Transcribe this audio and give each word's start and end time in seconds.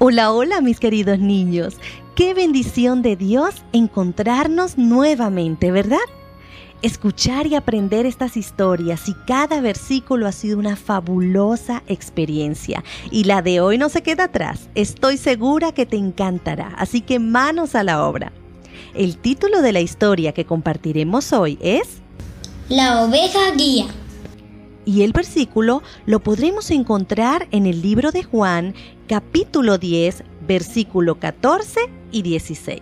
Hola, 0.00 0.30
hola 0.30 0.60
mis 0.60 0.78
queridos 0.78 1.18
niños. 1.18 1.76
Qué 2.14 2.32
bendición 2.32 3.02
de 3.02 3.16
Dios 3.16 3.64
encontrarnos 3.72 4.78
nuevamente, 4.78 5.72
¿verdad? 5.72 5.98
Escuchar 6.82 7.48
y 7.48 7.56
aprender 7.56 8.06
estas 8.06 8.36
historias 8.36 9.08
y 9.08 9.14
cada 9.26 9.60
versículo 9.60 10.28
ha 10.28 10.32
sido 10.32 10.56
una 10.60 10.76
fabulosa 10.76 11.82
experiencia. 11.88 12.84
Y 13.10 13.24
la 13.24 13.42
de 13.42 13.60
hoy 13.60 13.76
no 13.76 13.88
se 13.88 14.04
queda 14.04 14.24
atrás. 14.24 14.68
Estoy 14.76 15.16
segura 15.16 15.72
que 15.72 15.84
te 15.84 15.96
encantará. 15.96 16.68
Así 16.78 17.00
que 17.00 17.18
manos 17.18 17.74
a 17.74 17.82
la 17.82 18.06
obra. 18.06 18.30
El 18.94 19.16
título 19.16 19.62
de 19.62 19.72
la 19.72 19.80
historia 19.80 20.30
que 20.30 20.44
compartiremos 20.44 21.32
hoy 21.32 21.58
es 21.60 21.88
La 22.68 23.02
oveja 23.02 23.50
guía. 23.56 23.86
Y 24.88 25.02
el 25.02 25.12
versículo 25.12 25.82
lo 26.06 26.20
podremos 26.20 26.70
encontrar 26.70 27.46
en 27.50 27.66
el 27.66 27.82
libro 27.82 28.10
de 28.10 28.22
Juan, 28.22 28.72
capítulo 29.06 29.76
10, 29.76 30.24
versículo 30.46 31.20
14 31.20 31.90
y 32.10 32.22
16. 32.22 32.80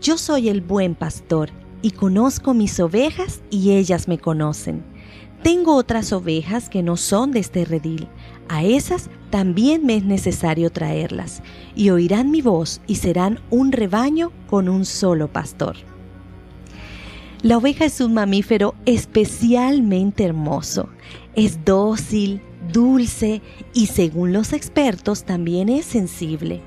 Yo 0.00 0.16
soy 0.16 0.48
el 0.48 0.62
buen 0.62 0.94
pastor 0.94 1.50
y 1.82 1.90
conozco 1.90 2.54
mis 2.54 2.80
ovejas 2.80 3.42
y 3.50 3.72
ellas 3.72 4.08
me 4.08 4.16
conocen. 4.16 4.82
Tengo 5.42 5.74
otras 5.74 6.14
ovejas 6.14 6.70
que 6.70 6.82
no 6.82 6.96
son 6.96 7.30
de 7.30 7.40
este 7.40 7.66
redil. 7.66 8.08
A 8.48 8.64
esas 8.64 9.10
también 9.28 9.84
me 9.84 9.98
es 9.98 10.04
necesario 10.04 10.70
traerlas, 10.70 11.42
y 11.74 11.90
oirán 11.90 12.30
mi 12.30 12.40
voz 12.40 12.80
y 12.86 12.94
serán 12.94 13.40
un 13.50 13.70
rebaño 13.70 14.32
con 14.46 14.70
un 14.70 14.86
solo 14.86 15.30
pastor. 15.30 15.76
La 17.42 17.58
oveja 17.58 17.84
es 17.84 18.00
un 18.00 18.14
mamífero 18.14 18.74
especialmente 18.86 20.24
hermoso. 20.24 20.88
Es 21.34 21.64
dócil, 21.64 22.40
dulce 22.72 23.42
y 23.74 23.86
según 23.86 24.32
los 24.32 24.52
expertos 24.52 25.24
también 25.24 25.68
es 25.68 25.84
sensible. 25.84 26.62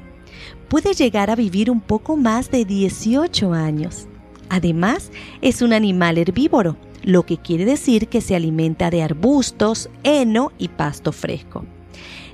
Puede 0.70 0.94
llegar 0.94 1.32
a 1.32 1.36
vivir 1.36 1.72
un 1.72 1.82
poco 1.82 2.16
más 2.16 2.52
de 2.52 2.66
18 2.66 3.52
años. 3.54 4.08
Además, 4.50 5.12
es 5.42 5.62
un 5.64 5.74
animal 5.74 6.18
herbívoro, 6.20 6.78
lo 7.04 7.26
que 7.26 7.38
quiere 7.38 7.66
decir 7.66 8.08
que 8.08 8.22
se 8.22 8.36
alimenta 8.36 8.92
de 8.92 9.02
arbustos, 9.02 9.90
heno 10.04 10.52
y 10.60 10.68
pasto 10.68 11.12
fresco. 11.12 11.66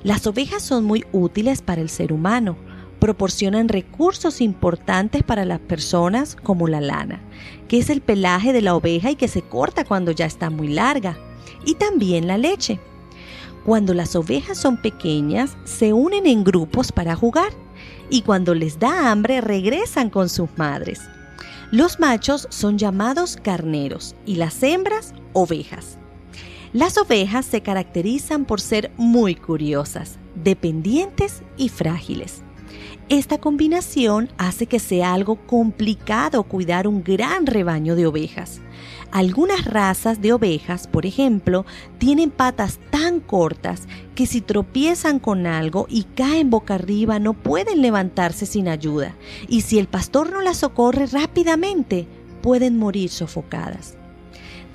Las 0.03 0.27
ovejas 0.27 0.61
son 0.61 0.83
muy 0.83 1.03
útiles 1.13 1.61
para 1.61 1.81
el 1.81 1.89
ser 1.89 2.11
humano. 2.11 2.57
Proporcionan 2.99 3.67
recursos 3.67 4.41
importantes 4.41 5.23
para 5.23 5.45
las 5.45 5.59
personas 5.59 6.35
como 6.35 6.67
la 6.67 6.81
lana, 6.81 7.21
que 7.67 7.77
es 7.79 7.89
el 7.89 8.01
pelaje 8.01 8.53
de 8.53 8.61
la 8.61 8.75
oveja 8.75 9.11
y 9.11 9.15
que 9.15 9.27
se 9.27 9.41
corta 9.41 9.85
cuando 9.85 10.11
ya 10.11 10.25
está 10.25 10.49
muy 10.49 10.69
larga, 10.69 11.17
y 11.65 11.75
también 11.75 12.27
la 12.27 12.37
leche. 12.37 12.79
Cuando 13.65 13.93
las 13.93 14.15
ovejas 14.15 14.57
son 14.57 14.77
pequeñas, 14.77 15.57
se 15.63 15.91
unen 15.91 16.27
en 16.27 16.43
grupos 16.43 16.91
para 16.91 17.15
jugar 17.15 17.51
y 18.09 18.21
cuando 18.21 18.53
les 18.53 18.79
da 18.79 19.11
hambre 19.11 19.41
regresan 19.41 20.09
con 20.09 20.29
sus 20.29 20.49
madres. 20.57 21.01
Los 21.71 21.99
machos 21.99 22.47
son 22.51 22.77
llamados 22.77 23.37
carneros 23.41 24.15
y 24.25 24.35
las 24.35 24.61
hembras 24.61 25.13
ovejas. 25.33 25.97
Las 26.73 26.97
ovejas 26.97 27.45
se 27.45 27.61
caracterizan 27.61 28.45
por 28.45 28.61
ser 28.61 28.91
muy 28.97 29.33
curiosas, 29.33 30.19
dependientes 30.35 31.41
y 31.57 31.69
frágiles. 31.69 32.44
Esta 33.09 33.37
combinación 33.37 34.29
hace 34.37 34.65
que 34.65 34.79
sea 34.79 35.13
algo 35.13 35.35
complicado 35.35 36.43
cuidar 36.43 36.87
un 36.87 37.03
gran 37.03 37.45
rebaño 37.45 37.95
de 37.95 38.07
ovejas. 38.07 38.61
Algunas 39.11 39.65
razas 39.65 40.21
de 40.21 40.33
ovejas, 40.33 40.87
por 40.87 41.05
ejemplo, 41.05 41.65
tienen 41.99 42.31
patas 42.31 42.79
tan 42.89 43.19
cortas 43.19 43.83
que 44.15 44.25
si 44.25 44.41
tropiezan 44.41 45.19
con 45.19 45.45
algo 45.47 45.85
y 45.89 46.03
caen 46.03 46.49
boca 46.49 46.75
arriba 46.75 47.19
no 47.19 47.33
pueden 47.33 47.81
levantarse 47.81 48.45
sin 48.45 48.67
ayuda, 48.67 49.15
y 49.47 49.61
si 49.61 49.79
el 49.79 49.87
pastor 49.87 50.31
no 50.31 50.41
las 50.41 50.57
socorre 50.57 51.05
rápidamente, 51.05 52.07
pueden 52.41 52.77
morir 52.77 53.09
sofocadas. 53.09 53.97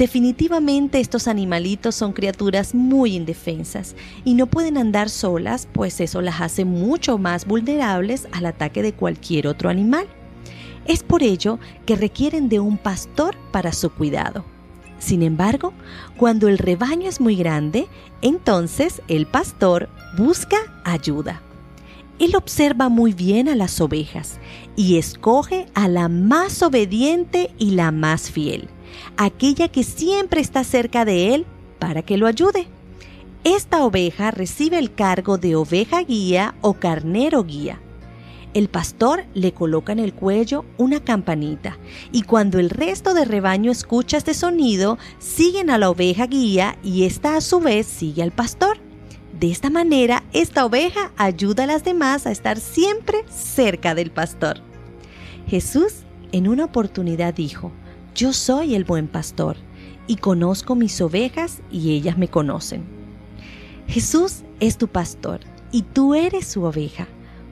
Definitivamente 0.01 0.99
estos 0.99 1.29
animalitos 1.29 1.95
son 1.95 2.15
criaturas 2.15 2.75
muy 2.75 3.17
indefensas 3.17 3.95
y 4.25 4.33
no 4.33 4.47
pueden 4.47 4.79
andar 4.79 5.11
solas, 5.11 5.69
pues 5.71 6.01
eso 6.01 6.23
las 6.23 6.41
hace 6.41 6.65
mucho 6.65 7.19
más 7.19 7.45
vulnerables 7.47 8.27
al 8.33 8.47
ataque 8.47 8.83
de 8.83 8.95
cualquier 8.95 9.47
otro 9.47 9.69
animal. 9.69 10.07
Es 10.87 11.03
por 11.03 11.23
ello 11.23 11.59
que 11.85 11.97
requieren 11.97 12.49
de 12.49 12.61
un 12.61 12.79
pastor 12.79 13.37
para 13.53 13.75
su 13.75 13.91
cuidado. 13.91 14.47
Sin 14.99 15.23
embargo, 15.23 15.75
cuando 16.17 16.49
el 16.49 16.57
rebaño 16.57 17.07
es 17.07 17.21
muy 17.21 17.37
grande, 17.37 17.87
entonces 18.23 19.03
el 19.07 19.27
pastor 19.27 19.91
busca 20.17 20.57
ayuda. 20.83 21.43
Él 22.19 22.37
observa 22.37 22.89
muy 22.89 23.13
bien 23.13 23.51
a 23.51 23.55
las 23.55 23.79
ovejas 23.83 24.39
y 24.77 24.97
escoge 24.97 25.67
a 25.75 25.89
la 25.89 26.09
más 26.09 26.63
obediente 26.63 27.51
y 27.59 27.73
la 27.73 27.93
más 27.93 28.31
fiel, 28.31 28.71
aquella 29.17 29.69
que 29.69 29.85
siempre 29.85 30.41
está 30.41 30.65
cerca 30.65 31.05
de 31.05 31.35
él 31.35 31.47
para 31.79 32.03
que 32.03 32.17
lo 32.17 32.27
ayude. 32.27 32.67
Esta 33.45 33.85
oveja 33.85 34.31
recibe 34.31 34.79
el 34.79 34.95
cargo 34.95 35.39
de 35.39 35.57
oveja 35.57 36.03
guía 36.03 36.55
o 36.61 36.75
carnero 36.75 37.45
guía 37.45 37.81
el 38.53 38.69
pastor 38.69 39.25
le 39.35 39.53
coloca 39.53 39.93
en 39.93 40.01
el 40.01 40.13
cuello 40.13 40.65
una 40.77 41.01
campanita 41.01 41.79
y 42.11 42.23
cuando 42.23 42.59
el 42.59 42.71
resto 42.71 43.15
del 43.15 43.29
rebaño 43.29 43.71
escucha 43.71 44.17
este 44.17 44.35
sonido, 44.35 44.99
siguen 45.19 45.71
a 45.71 45.79
la 45.79 45.91
oveja 45.91 46.27
guía 46.27 46.77
y 46.83 47.05
ésta 47.05 47.37
a 47.37 47.41
su 47.41 47.61
vez 47.61 47.87
sigue 47.87 48.23
al 48.23 48.33
pastor. 48.33 48.79
De 49.39 49.51
esta 49.51 49.71
manera, 49.71 50.25
esta 50.33 50.67
oveja 50.67 51.13
ayuda 51.17 51.65
a 51.65 51.67
las 51.69 51.85
demás 51.85 52.27
a 52.27 52.33
estar 52.33 52.59
siempre 52.59 53.25
cerca 53.29 53.95
del 53.95 54.11
pastor. 54.11 54.61
Jesús 55.47 56.01
en 56.33 56.49
una 56.49 56.65
oportunidad 56.65 57.33
dijo, 57.33 57.73
Yo 58.15 58.33
soy 58.33 58.75
el 58.75 58.85
buen 58.85 59.07
pastor 59.07 59.57
y 60.07 60.17
conozco 60.17 60.75
mis 60.75 61.01
ovejas 61.01 61.63
y 61.71 61.93
ellas 61.93 62.19
me 62.19 62.29
conocen. 62.29 62.85
Jesús 63.87 64.43
es 64.59 64.77
tu 64.77 64.89
pastor 64.89 65.41
y 65.71 65.83
tú 65.83 66.15
eres 66.15 66.47
su 66.47 66.65
oveja 66.65 67.07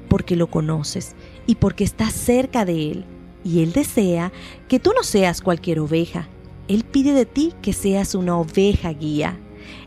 porque 0.09 0.37
lo 0.37 0.49
conoces 0.49 1.15
y 1.47 1.57
porque 1.57 1.85
estás 1.85 2.13
cerca 2.13 2.65
de 2.65 2.91
Él. 2.91 3.05
Y 3.45 3.63
Él 3.63 3.73
desea 3.73 4.33
que 4.67 4.81
tú 4.81 4.93
no 4.97 5.05
seas 5.05 5.41
cualquier 5.41 5.79
oveja. 5.79 6.29
Él 6.67 6.85
pide 6.85 7.13
de 7.13 7.27
ti 7.27 7.55
que 7.63 7.73
seas 7.73 8.15
una 8.15 8.37
oveja 8.37 8.93
guía. 8.93 9.39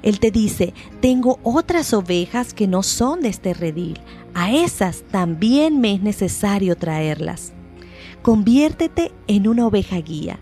Él 0.03 0.19
te 0.19 0.31
dice, 0.31 0.73
tengo 1.01 1.39
otras 1.43 1.93
ovejas 1.93 2.53
que 2.53 2.67
no 2.67 2.81
son 2.81 3.21
de 3.21 3.29
este 3.29 3.53
redil. 3.53 3.99
A 4.33 4.53
esas 4.53 5.03
también 5.11 5.81
me 5.81 5.93
es 5.93 6.01
necesario 6.01 6.75
traerlas. 6.75 7.51
Conviértete 8.21 9.11
en 9.27 9.47
una 9.47 9.67
oveja 9.67 9.97
guía, 9.97 10.39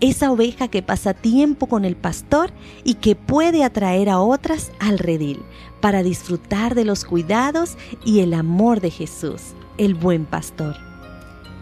esa 0.00 0.30
oveja 0.30 0.68
que 0.68 0.82
pasa 0.82 1.14
tiempo 1.14 1.66
con 1.66 1.84
el 1.84 1.96
pastor 1.96 2.52
y 2.84 2.94
que 2.94 3.14
puede 3.14 3.64
atraer 3.64 4.08
a 4.08 4.20
otras 4.20 4.72
al 4.78 4.98
redil 4.98 5.42
para 5.80 6.02
disfrutar 6.02 6.74
de 6.74 6.84
los 6.84 7.04
cuidados 7.04 7.76
y 8.04 8.20
el 8.20 8.34
amor 8.34 8.80
de 8.80 8.90
Jesús, 8.90 9.42
el 9.78 9.94
buen 9.94 10.24
pastor. 10.24 10.76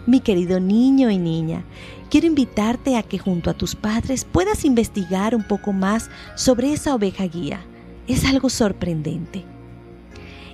Mi 0.06 0.20
querido 0.20 0.60
niño 0.60 1.10
y 1.10 1.19
niña, 1.19 1.64
quiero 2.10 2.26
invitarte 2.26 2.97
a 2.97 3.03
que 3.03 3.19
junto 3.19 3.50
a 3.50 3.54
tus 3.54 3.75
padres 3.75 4.25
puedas 4.25 4.64
investigar 4.64 5.34
un 5.34 5.44
poco 5.47 5.72
más 5.72 6.10
sobre 6.34 6.72
esa 6.72 6.94
oveja 6.94 7.25
guía. 7.25 7.60
Es 8.06 8.25
algo 8.25 8.48
sorprendente. 8.48 9.44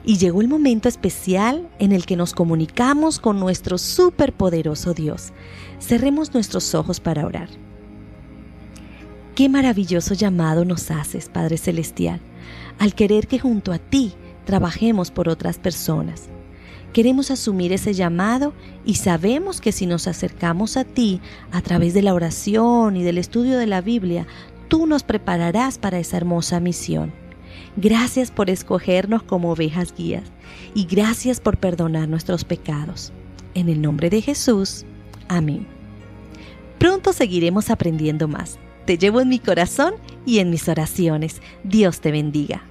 Y 0.06 0.16
llegó 0.16 0.40
el 0.40 0.48
momento 0.48 0.88
especial 0.88 1.68
en 1.78 1.92
el 1.92 2.06
que 2.06 2.16
nos 2.16 2.32
comunicamos 2.32 3.18
con 3.18 3.38
nuestro 3.38 3.76
superpoderoso 3.76 4.94
Dios. 4.94 5.32
Cerremos 5.80 6.32
nuestros 6.32 6.74
ojos 6.74 7.00
para 7.00 7.26
orar. 7.26 7.50
Qué 9.34 9.50
maravilloso 9.50 10.14
llamado 10.14 10.64
nos 10.64 10.90
haces, 10.90 11.28
Padre 11.28 11.58
Celestial 11.58 12.20
al 12.78 12.94
querer 12.94 13.26
que 13.26 13.38
junto 13.38 13.72
a 13.72 13.78
ti 13.78 14.12
trabajemos 14.44 15.10
por 15.10 15.28
otras 15.28 15.58
personas. 15.58 16.28
Queremos 16.92 17.30
asumir 17.30 17.72
ese 17.72 17.92
llamado 17.92 18.54
y 18.84 18.94
sabemos 18.94 19.60
que 19.60 19.72
si 19.72 19.86
nos 19.86 20.06
acercamos 20.06 20.76
a 20.76 20.84
ti 20.84 21.20
a 21.52 21.60
través 21.60 21.94
de 21.94 22.02
la 22.02 22.14
oración 22.14 22.96
y 22.96 23.02
del 23.02 23.18
estudio 23.18 23.58
de 23.58 23.66
la 23.66 23.80
Biblia, 23.80 24.26
tú 24.68 24.86
nos 24.86 25.02
prepararás 25.02 25.78
para 25.78 25.98
esa 25.98 26.16
hermosa 26.16 26.60
misión. 26.60 27.12
Gracias 27.76 28.30
por 28.30 28.50
escogernos 28.50 29.22
como 29.22 29.52
ovejas 29.52 29.94
guías 29.96 30.24
y 30.74 30.86
gracias 30.86 31.40
por 31.40 31.58
perdonar 31.58 32.08
nuestros 32.08 32.44
pecados. 32.44 33.12
En 33.54 33.68
el 33.68 33.80
nombre 33.80 34.10
de 34.10 34.22
Jesús. 34.22 34.84
Amén. 35.28 35.66
Pronto 36.78 37.12
seguiremos 37.12 37.70
aprendiendo 37.70 38.28
más. 38.28 38.58
Te 38.84 38.98
llevo 38.98 39.20
en 39.20 39.28
mi 39.28 39.38
corazón 39.38 39.94
y 40.24 40.38
en 40.38 40.50
mis 40.50 40.68
oraciones. 40.68 41.40
Dios 41.64 42.00
te 42.00 42.12
bendiga. 42.12 42.62